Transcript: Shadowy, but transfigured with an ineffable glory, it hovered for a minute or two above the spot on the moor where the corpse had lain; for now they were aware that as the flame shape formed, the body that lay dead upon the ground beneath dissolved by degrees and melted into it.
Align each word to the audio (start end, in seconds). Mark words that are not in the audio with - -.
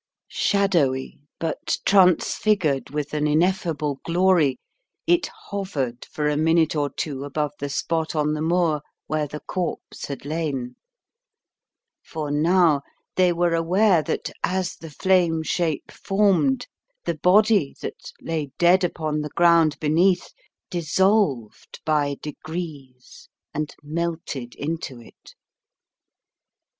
Shadowy, 0.33 1.19
but 1.39 1.77
transfigured 1.85 2.89
with 2.89 3.13
an 3.13 3.27
ineffable 3.27 3.99
glory, 4.03 4.57
it 5.05 5.27
hovered 5.51 6.05
for 6.05 6.27
a 6.27 6.35
minute 6.35 6.75
or 6.75 6.89
two 6.89 7.23
above 7.23 7.51
the 7.59 7.69
spot 7.69 8.15
on 8.15 8.33
the 8.33 8.41
moor 8.41 8.81
where 9.05 9.27
the 9.27 9.41
corpse 9.41 10.07
had 10.07 10.25
lain; 10.25 10.75
for 12.03 12.31
now 12.31 12.81
they 13.15 13.31
were 13.31 13.53
aware 13.53 14.01
that 14.01 14.31
as 14.43 14.75
the 14.75 14.89
flame 14.89 15.43
shape 15.43 15.91
formed, 15.91 16.65
the 17.05 17.19
body 17.19 17.75
that 17.81 18.11
lay 18.21 18.49
dead 18.57 18.83
upon 18.83 19.21
the 19.21 19.29
ground 19.29 19.79
beneath 19.79 20.33
dissolved 20.71 21.79
by 21.85 22.15
degrees 22.23 23.29
and 23.53 23.75
melted 23.83 24.55
into 24.55 24.99
it. 24.99 25.35